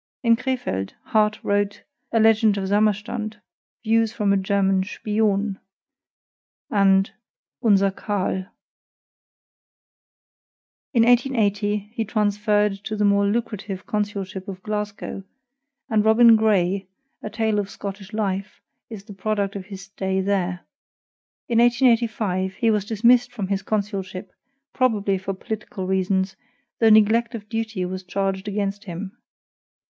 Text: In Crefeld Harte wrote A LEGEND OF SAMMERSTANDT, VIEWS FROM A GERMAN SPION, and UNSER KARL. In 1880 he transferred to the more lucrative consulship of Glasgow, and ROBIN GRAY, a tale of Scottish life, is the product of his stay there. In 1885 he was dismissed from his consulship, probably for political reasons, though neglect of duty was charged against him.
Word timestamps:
In 0.23 0.35
Crefeld 0.35 0.95
Harte 1.03 1.39
wrote 1.43 1.83
A 2.11 2.19
LEGEND 2.19 2.57
OF 2.57 2.67
SAMMERSTANDT, 2.69 3.37
VIEWS 3.83 4.11
FROM 4.11 4.33
A 4.33 4.37
GERMAN 4.37 4.83
SPION, 4.83 5.59
and 6.71 7.11
UNSER 7.63 7.91
KARL. 7.91 8.47
In 10.95 11.03
1880 11.03 11.91
he 11.93 12.03
transferred 12.03 12.83
to 12.83 12.95
the 12.95 13.05
more 13.05 13.27
lucrative 13.27 13.85
consulship 13.85 14.47
of 14.47 14.63
Glasgow, 14.63 15.23
and 15.87 16.03
ROBIN 16.03 16.35
GRAY, 16.35 16.87
a 17.21 17.29
tale 17.29 17.59
of 17.59 17.69
Scottish 17.69 18.11
life, 18.11 18.59
is 18.89 19.03
the 19.03 19.13
product 19.13 19.55
of 19.55 19.67
his 19.67 19.83
stay 19.83 20.19
there. 20.19 20.61
In 21.47 21.59
1885 21.59 22.55
he 22.55 22.71
was 22.71 22.85
dismissed 22.85 23.31
from 23.31 23.49
his 23.49 23.61
consulship, 23.61 24.33
probably 24.73 25.19
for 25.19 25.35
political 25.35 25.85
reasons, 25.85 26.35
though 26.79 26.89
neglect 26.89 27.35
of 27.35 27.47
duty 27.47 27.85
was 27.85 28.01
charged 28.01 28.47
against 28.47 28.85
him. 28.85 29.15